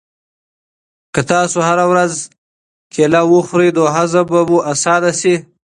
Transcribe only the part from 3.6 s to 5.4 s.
نو هضم به مو اسانه شي.